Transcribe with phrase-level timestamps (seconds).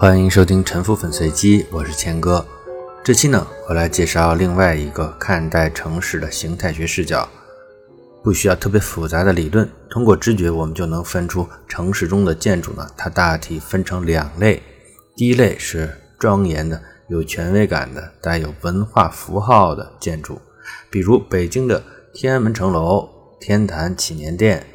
[0.00, 2.42] 欢迎收听陈腐粉碎机，我是钱哥。
[3.04, 7.28] 这期呢，我来介绍另外一个看待城市的形态学视角。
[8.24, 12.90] 不需要特别复杂的理论，通过知觉，我们就能分出城市中的建筑呢。
[12.96, 14.62] 它大体分成两类，
[15.16, 16.80] 第一类是庄严的、
[17.10, 20.40] 有权威感的、带有文化符号的建筑，
[20.90, 23.06] 比如北京的天安门城楼、
[23.38, 24.66] 天坛祈年殿、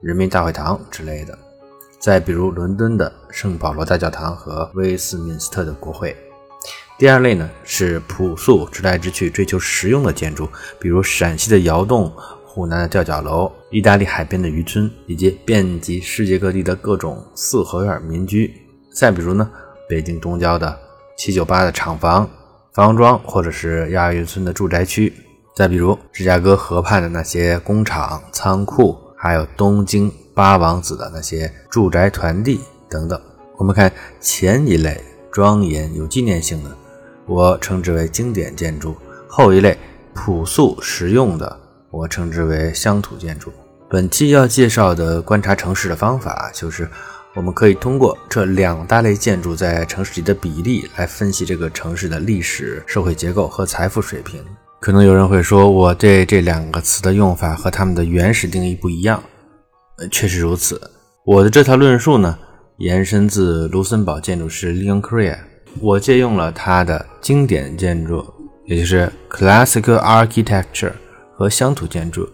[0.00, 1.34] 人民大会堂之类的；
[2.00, 6.16] 再比如伦敦的圣保罗大教堂和威斯敏斯特的国会。
[6.98, 10.48] 第二类呢是朴素、直来直去、追求实用的建筑，
[10.80, 12.12] 比如陕西的窑洞。
[12.52, 18.52] 湖南的吊脚楼、意大利海边的渔村，以及遍及世界各地的各种四合院民居。
[18.92, 19.48] 再比如呢，
[19.88, 20.76] 北京东郊的
[21.16, 22.28] 七九八的厂房、
[22.74, 25.12] 房庄，或者是亚运村的住宅区。
[25.54, 33.20] 再比如芝加哥河畔的那些工厂、仓库，还有东京八王子的那些住宅团地等等。
[33.58, 34.98] 我们看前一类
[35.30, 36.74] 庄严有纪念性的，
[37.26, 38.94] 我称之为经典建筑；
[39.28, 39.76] 后一类
[40.14, 41.60] 朴素实用的。
[41.90, 43.52] 我称之为乡土建筑。
[43.90, 46.88] 本期要介绍的观察城市的方法，就是
[47.34, 54.42] 我们可以通过这两大类建筑在城市里的比例来分析这个城市的历史、社会结构和财富水平。
[54.80, 59.22] 可能有人会说，我对这两个词的用法和他们的原始定义不一样。
[59.98, 60.80] 呃，确实如此。
[61.26, 62.38] 我的这套论述呢，
[62.78, 65.38] 延伸自卢森堡建筑师 Leon c r e a
[65.80, 68.24] 我借用了他的经典建筑，
[68.64, 70.92] 也就是 Classical Architecture。
[71.36, 72.28] 和乡土建筑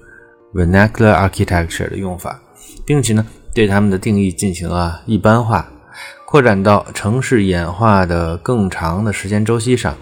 [0.52, 2.41] （vernacular architecture） 的用法，
[2.84, 3.24] 并且呢，
[3.55, 5.69] 对它们的定义进行了一般化，
[6.27, 9.97] 扩展到城市演化的更长的时间周期上，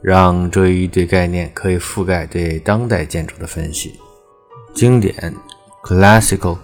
[0.00, 3.98] 让这一对概念可以覆盖对当代建筑的分析。
[4.74, 5.34] 经典
[5.82, 6.58] （classical）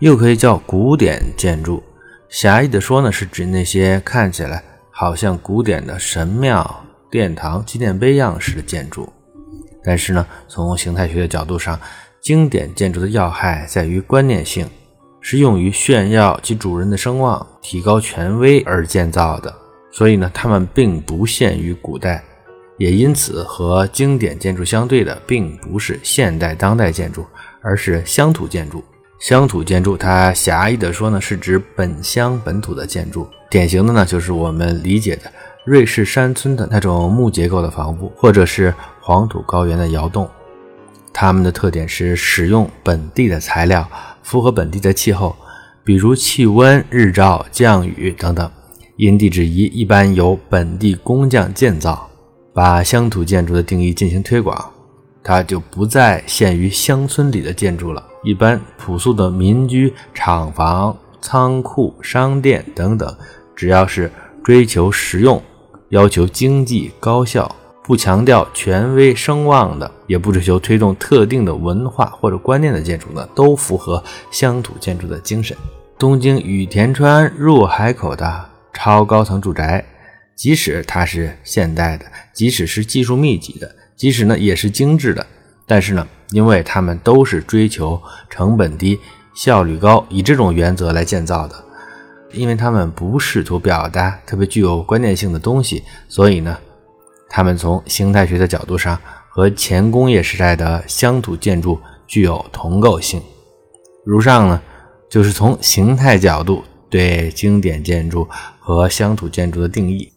[0.00, 1.82] 又可以叫古典建筑，
[2.28, 9.12] 狭义的说呢，是指那些看起来好像古典的神庙、殿堂、纪念碑样式的建筑。
[9.84, 11.78] 但是呢，从形态学的角度上，
[12.20, 14.66] 经典建筑的要害在于观念性，
[15.20, 19.54] 是用于炫耀其主人的声望、提高权威而建造的。
[19.92, 22.24] 所以呢，它们并不限于古代，
[22.76, 27.24] 也因此和经典建筑相对的，并不是现代当代建筑，
[27.60, 28.82] 而是乡土建筑。
[29.18, 33.28] 乡土建筑，它狭义的说呢，是指本乡本土的建筑。
[33.50, 35.32] 典型的呢，就是我们理解的
[35.64, 38.74] 瑞士山村的那种木结构的房屋，或者是。
[39.06, 40.26] 黄土高原的窑洞，
[41.12, 43.86] 它们的特点是使用本地的材料，
[44.22, 45.36] 符合本地的气候，
[45.84, 48.50] 比如气温、日照、降雨等等。
[48.96, 52.08] 因地制宜，一般由本地工匠建造。
[52.54, 54.72] 把乡土建筑的定义进行推广，
[55.24, 58.02] 它就不再限于乡村里的建筑了。
[58.22, 63.12] 一般朴素的民居、厂房、仓库、商店等等，
[63.56, 64.08] 只要是
[64.44, 65.42] 追求实用、
[65.88, 67.52] 要求经济高效。
[67.82, 75.54] 不强调权威声望的，也不追求推动特定的文化或者观念的建筑呢，都符合乡土建筑的精神。
[75.98, 79.84] 东京羽田川入海口的超高层住宅，
[80.36, 85.26] 即使它是现代的，即使是技术密集的，即使呢也是精致的，
[85.66, 88.98] 但是呢，因为他们都是追求成本低、
[89.34, 91.64] 效率高，以这种原则来建造的，
[92.32, 96.58] 因为他们不试图表达特别具有关键性的东西，所以呢。
[97.26, 98.96] 他们从形态学的角度上
[99.28, 103.20] 和前工业时代的乡土建筑具有同构性。
[104.04, 104.62] 如上呢，
[105.10, 108.28] 就是从形态角度对经典建筑
[108.60, 110.12] 和乡土建筑的定义。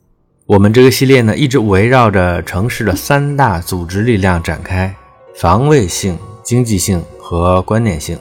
[0.47, 4.95] 我们这个系列呢，一直围绕着城市的三大组织力量展开：
[5.35, 8.17] 防卫性、经济性和观念性。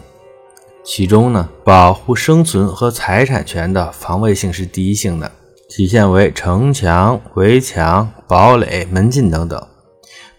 [0.83, 5.31] 其中呢，保护生存和财产权的防卫性是第一性的。
[5.69, 9.65] 体现为城墙、围墙、堡垒、门禁等等。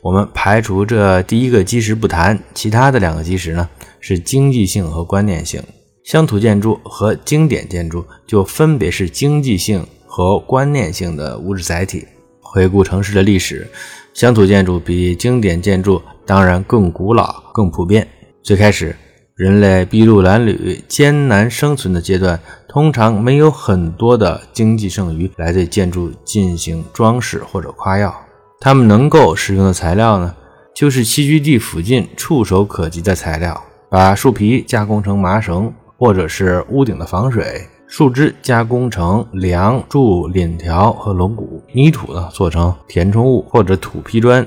[0.01, 3.69] 我们排除这第一个基石不谈，其他的两个基石呢
[4.01, 5.63] 是经济性和观念性。
[6.03, 9.87] 乡土建筑和经典建筑就分别是经济性
[10.17, 12.07] 和观念性的物质载体。
[12.41, 13.67] 回顾城市的历史，
[14.15, 18.07] 乡土建筑比经典建筑当然更古老、更普遍。
[18.41, 18.95] 最开始。
[19.35, 28.11] 人类筚路蓝缕、艰难生存的阶段，通常没有很多的经济剩余来对建筑进行装饰或者夸耀。
[28.59, 30.33] 他们能够使用的材料呢，
[30.73, 37.43] 就是栖居地附近触手可及的材料：把树皮加工成麻绳，或者是屋顶的防水；
[37.87, 44.45] 树枝加工成梁柱、檩条和龙骨；泥土呢做成填充物或者土坯砖。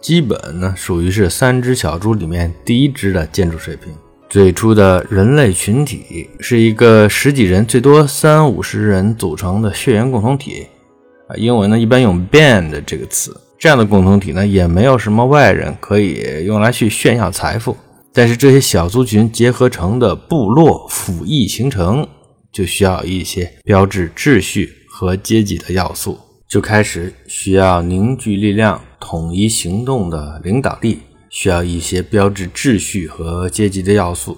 [0.00, 3.92] 基本呢属于是三只小猪里面第一只的建筑水平。
[4.30, 10.66] 最初的人类群体是一个十几人，最多三五十人组成的血缘共同体，
[11.28, 13.38] 啊，英文呢一般用 band 这个词。
[13.58, 17.76] 这样的共同体呢，也没有什么外人可以用来去炫耀财富。
[18.12, 22.06] 但是这些小族群结合成的部落府邑形成，
[22.52, 26.18] 就需要一些标志秩序和阶级的要素，
[26.48, 31.00] 就开始需要凝聚力量、统一行动的领导力，
[31.30, 34.36] 需要一些标志秩序和阶级的要素。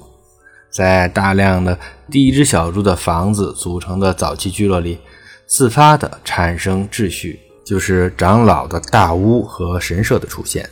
[0.71, 1.79] 在大量的
[2.11, 4.99] 第一只小猪的房子组成的早期聚落里，
[5.47, 7.41] 自发地产生秩序。
[7.63, 10.69] 就是长老的大屋和神社的出现。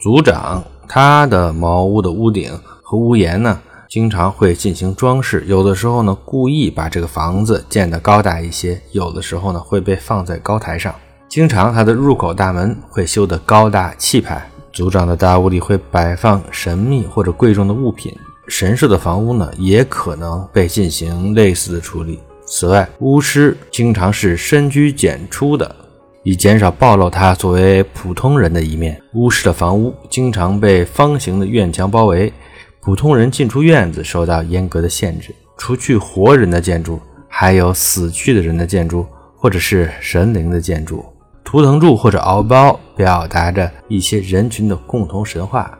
[0.00, 5.42] 族长他的茅屋的屋顶和屋檐呢，经常会进行装饰。
[5.48, 10.94] 有的时候呢，故意把这个房子建得高大一些；有的时候呢，会被放在高台上。
[11.28, 14.48] 经常它的入口大门会修得高大气派。
[14.72, 18.16] 族长的大屋里会摆放神秘或者贵重的物品。
[18.46, 22.20] 神社的房屋呢，也可能被进行类似的处理。
[22.46, 25.74] 此外，巫师经常是深居简出的。
[26.22, 29.00] 以减少暴露他作为普通人的一面。
[29.14, 32.32] 巫师的房屋经常被方形的院墙包围，
[32.80, 35.34] 普通人进出院子受到严格的限制。
[35.58, 36.98] 除去活人的建筑，
[37.28, 39.06] 还有死去的人的建筑，
[39.36, 41.04] 或者是神灵的建筑。
[41.44, 45.78] 图腾柱或者敖包表达着一些人群的共同神话。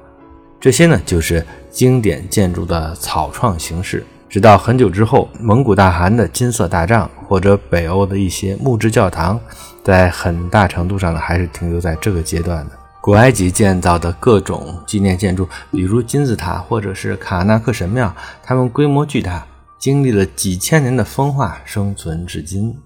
[0.61, 4.05] 这些呢，就是经典建筑的草创形式。
[4.29, 9.41] 直到很久之后，蒙古大汗的金色大帐，或者北欧的一些木质教堂，
[9.83, 12.73] 在很大程度上呢，还是停留在这个阶段的。
[13.03, 19.47] 古埃及建造的各种纪念建筑，比如金字塔或者是卡纳克神庙，它们规模巨大，
[19.79, 22.77] 经历了几千年的风化，生存至今。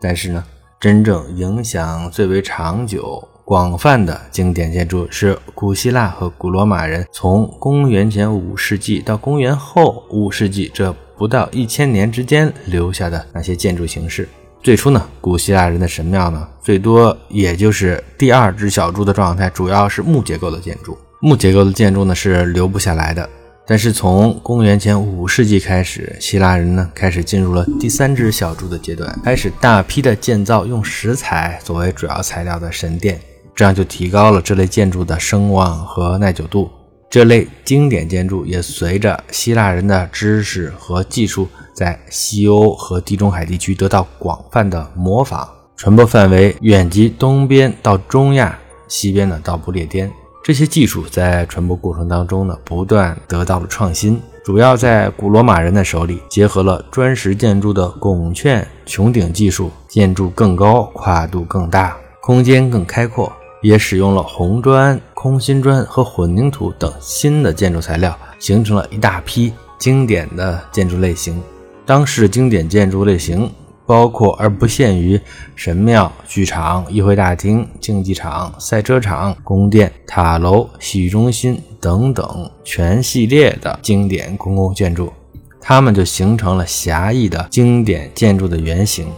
[0.00, 0.44] 但是呢，
[0.80, 3.26] 真正影响最为长久。
[3.44, 14.28] 广泛的经典建筑是古希腊和古罗马人从公元前五世纪到公元后五世纪这不到一千年之间留下的那些建筑形式。
[14.62, 20.98] 最初呢，古希腊人的神庙呢，最多也就是第二只小猪的状态，主要是木结构的建筑。
[21.22, 23.26] 木结构的建筑呢是留不下来的。
[23.66, 33.18] 但是从公元前五世纪开始，希腊人呢开始进入了第三只小猪的阶段，开始大批的建造用石材作为主要材料的神殿。
[33.54, 36.70] 这样就提高了这类建筑的声望和耐久度。
[37.08, 41.48] 这类经典建筑也随着希腊人的知识和技术，
[41.80, 45.48] 在西欧和地中海地区得到广泛的模仿，
[45.78, 50.12] 传播范围远及东边到中亚，西边呢到不列颠。
[50.44, 54.20] 这些技术在传播过程当中呢，不断得到了创新。
[54.44, 63.32] 主要在古罗马人的手里，结合了砖石建筑的拱券穹顶技术，建筑更高，跨度更大，空间更开阔。
[63.62, 71.42] 也使用了红砖、空心砖和混凝土等新的建筑材料，形成了一大批经典的建筑类型。
[71.90, 73.50] 当时经典建筑类型
[73.84, 75.20] 包括而不限于
[75.56, 85.12] 神庙、剧场、议会大厅、竞技场、赛车场、宫殿、塔楼、洗浴中心等等全系列的经典公共建筑，
[85.60, 89.08] 它们就形成了狭义的经典建筑的原型。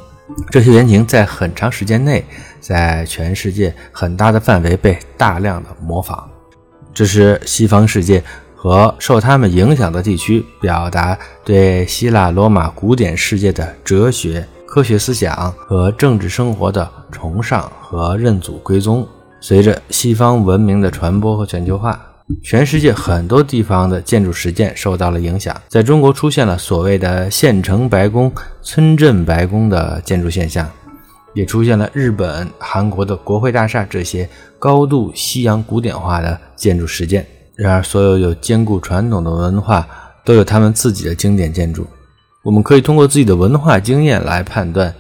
[0.51, 2.25] 这些原型在很长时间内，
[2.59, 6.27] 在全世界很大的范围被大量的模仿，
[6.95, 8.25] 这是西方世界
[8.63, 19.05] 和受他们影响的地区表达对希腊罗马古典世界的哲学、科学思想和政治生活的崇尚和认祖归宗。
[19.41, 22.01] 随着西方文明的传播和全球化。
[22.45, 28.33] 全世界很多地方的建筑实践受到了影响，在中国出现了所谓的县城白宫、
[28.63, 30.71] 村镇白宫的建筑现象，
[31.35, 37.27] 也出现了日本、韩国的国会大厦这些高度西洋古典化的建筑实践。
[37.55, 39.87] 然而，所有有坚固传统的文化
[40.25, 41.87] 都有他们自己的经典建筑。
[42.43, 44.95] 我们可以通过自己的文化经验来判断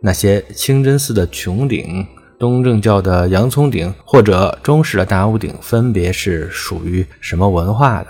[0.00, 2.06] 那些清真寺的穹顶。
[2.38, 8.06] 东正教的洋葱顶或者中式的大屋顶，分别是属于什么文化的？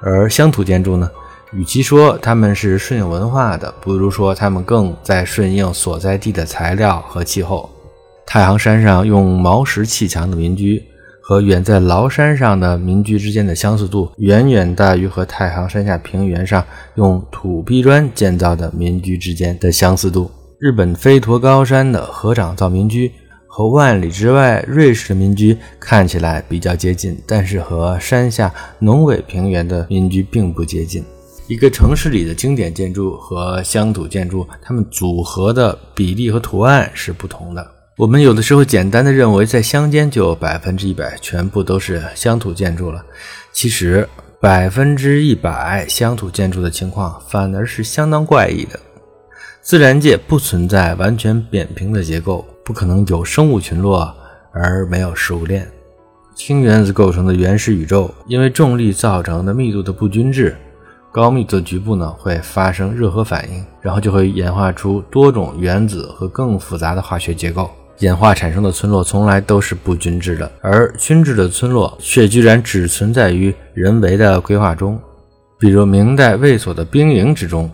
[0.00, 1.08] 而乡土建筑呢？
[1.52, 7.70] 与其说他们是顺应文化的，不如说他们更在顺应所在地的材料和气候。
[8.26, 10.82] 太行山上用毛石砌墙的民居，
[11.32, 16.62] 和远在崂山上的民居之间的相似度，远远大于和太行山下平原上
[16.96, 20.30] 用土坯砖建造的民居之间的相似度。
[20.58, 23.10] 日本飞驼高山的合掌造民居
[23.46, 31.02] 和万里之外瑞士的民居看起来比较接近，但是和山下农尾平原的民居并不接近。
[31.48, 37.66] 一个城市里的经典建筑和乡土建筑，它们组合的比例和图案是不同的。
[37.98, 43.04] 我们有的时候简单的认为，在乡间就百分之一百全部都是乡土建筑了，
[43.52, 44.08] 其实
[44.40, 48.80] 百分之一百乡土建筑的情况反而是相当怪异的。
[49.60, 54.12] 自然界不存在完全扁平的结构，不可能有生物群落
[54.52, 55.70] 而没有食物链。
[56.34, 60.56] 氢原子构成的原始宇宙，因为重力造成的密度的不均质，
[61.12, 67.70] 高密度的局部呢会发生热核反应，然后就会演化出多种原子和更复杂的化学结构。
[68.02, 75.00] 演化产生的村落从来都是不均质的，而均质的村落却居然只存在于人为的规划中，
[75.58, 77.70] 比如明代卫所的兵营之中。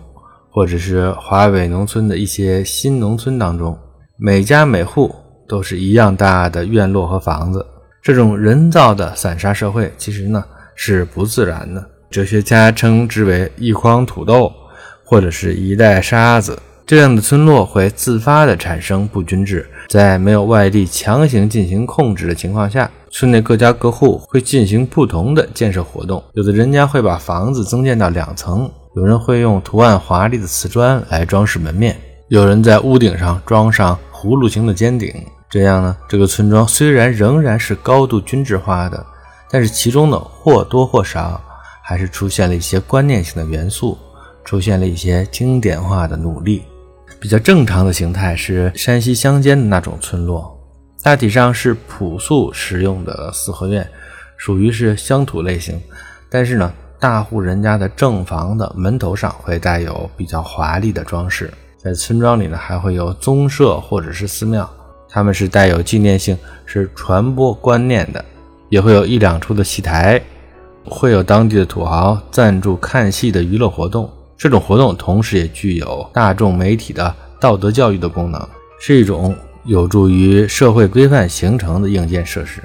[0.51, 3.77] 或者是华北农村的一些新农村当中，
[4.17, 5.13] 每家每户
[5.47, 7.63] 都是一样大的院落和房子。
[8.01, 10.43] 这种人造的散沙社会，其实呢
[10.75, 11.87] 是不自然的。
[12.09, 14.51] 哲学家称之为一筐土豆，
[15.05, 16.57] 或者是一袋沙子。
[16.89, 26.23] 这样的村落会自发的产生不均质，在没有外力强行进行控制的情况下，村内各家各户会进行不同的建设活动。
[26.33, 28.67] 有的人家会把房子增建到两层。
[28.95, 31.95] 有人会用图案华丽的瓷砖来装饰门面，
[32.27, 35.13] 有人在屋顶上装上葫芦形的尖顶。
[35.47, 39.05] 这样呢，这个村庄虽然仍然是高度均质化的，
[39.51, 41.39] 但是其中呢或多或少
[41.83, 43.95] 还是出现了一些观念性的元素，
[44.43, 46.63] 出现了一些经典化的努力。
[47.19, 50.57] 比较正常的形态是山西乡间的那种村落，
[51.01, 53.87] 大体上是朴素实用的四合院，
[54.37, 55.81] 属于是乡土类型，
[56.29, 56.73] 但是呢。
[57.01, 64.69] 大户人家的正房的门头上会带有比较华丽的装饰，在村庄里呢还会有宗社或者是寺庙，
[65.07, 68.25] 他们是带有纪念性，是传播观念的，
[68.67, 70.21] 也会有一两处的戏台，
[70.83, 74.11] 会有当地的土豪赞助看戏的娱乐活动。
[74.39, 82.63] 这种活动同时也具有大众媒体的道德教育的功能，是一种有助于社会规范形成的硬件设施。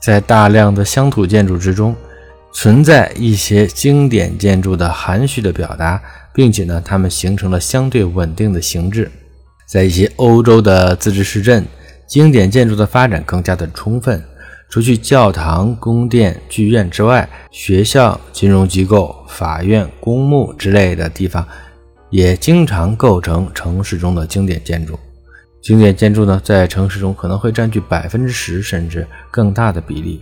[0.00, 1.94] 在大量的乡土建筑之中。
[2.56, 6.00] 存在一些经典建筑的含蓄的表达，
[6.32, 9.10] 并且呢，它们形成了相对稳定的形制。
[9.66, 11.66] 在一些欧洲的自治市镇，
[12.06, 14.22] 经典建筑的发展更加的充分。
[14.74, 21.46] 除去教堂、宫殿、剧院之外，学校、金融机构、法院、公墓之类的地方，
[22.10, 24.98] 也经常构成城市中的经典建筑。
[25.62, 30.20] 经典建筑呢，在城市中可能会占据百分之十甚至更大的比例。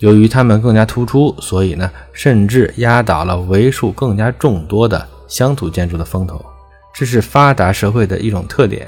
[0.00, 6.44] 由于它们更加突出，所以呢，甚至压倒了为数更加众多的乡土建筑的风头。
[6.94, 8.86] 这是发达社会的一种特点。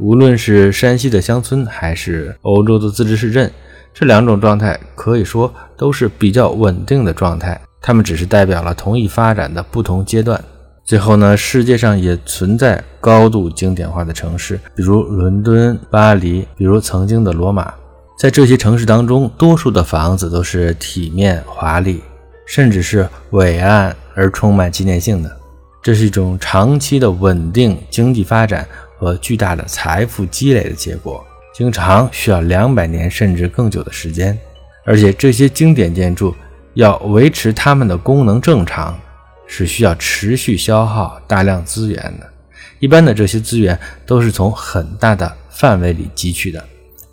[0.00, 3.52] 无论是山西的乡村，还是欧洲的自治市镇，
[3.94, 7.58] 这两种状态可以说都是比较稳定的状态。
[7.80, 10.42] 它们只是代表了同一发展的不同阶段。
[10.84, 17.72] 最后呢，世界上也存在高度经典化的城市，比如伦敦、巴黎，比如曾经的罗马。
[18.18, 22.02] 在这些城市当中，多数的房子都是体面华丽，
[22.46, 25.30] 甚至是伟岸而充满纪念性的。
[25.82, 28.66] 这是一种长期的稳定经济发展
[28.98, 31.24] 和巨大的财富积累的结果，
[31.54, 34.36] 经常需要两百年甚至更久的时间。
[34.84, 36.34] 而且这些经典建筑
[36.74, 38.98] 要维持它们的功能正常，
[39.46, 42.28] 是需要持续消耗大量资源的。
[42.80, 46.62] 一般的这些资源都是从很大的范围里汲取的。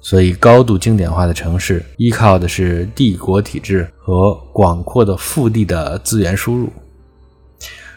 [0.01, 6.73] 所以，高度经典化的城市依靠的是帝国体制和广阔的腹地的资源输入。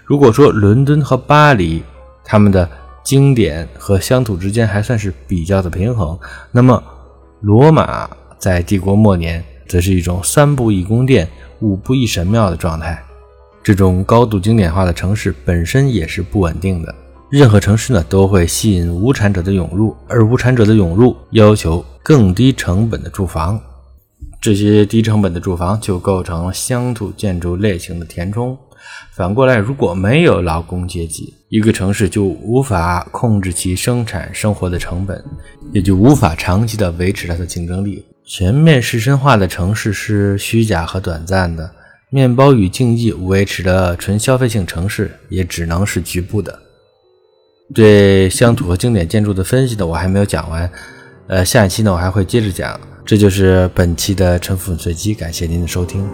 [0.05, 1.83] 如果说伦敦和巴黎，
[2.23, 2.69] 他们的
[3.05, 6.19] 经典和乡土之间还算是比较的平衡，
[6.51, 6.83] 那么
[7.43, 8.09] 罗马
[8.39, 11.29] 在帝国末年，则是一种三步一宫殿、
[11.61, 13.01] 五步一神庙的状态。
[13.63, 16.95] 这种高度经典化的城市本身也是不稳定的。
[17.31, 21.85] 任何城市呢，都会吸引无产者的涌入，而无产者的涌入要求。
[22.03, 23.59] 更低成本的住房，
[24.39, 28.55] 这些低成本的住房就构成了乡土建筑类型的填充。
[29.13, 35.25] 反过来，如果没有劳工阶级，一个城市就无法控制其生产生活的成本，
[35.73, 38.05] 也就无法长期的维持它的竞争力。
[38.27, 41.71] 全面市绅化的城市是虚假和短暂的，
[42.11, 46.59] 面包与竞技维持的纯消费性城市也只能是局部的。
[47.75, 50.71] 对乡土和经典建筑的分析呢，我还没有讲完。
[51.27, 52.79] 呃，下一期呢，我还会接着讲。
[53.07, 56.07] 这就是本期的陈腐随机，感谢您的收听。